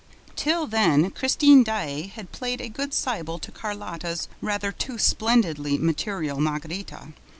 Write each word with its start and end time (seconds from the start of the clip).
Till 0.35 0.65
then, 0.65 1.11
Christine 1.11 1.63
Daae 1.63 2.07
had 2.07 2.31
played 2.31 2.59
a 2.59 2.69
good 2.69 2.91
Siebel 2.91 3.37
to 3.37 3.51
Carlotta's 3.51 4.27
rather 4.41 4.71
too 4.71 4.97
splendidly 4.97 5.77
material 5.77 6.41
Margarita. 6.41 7.09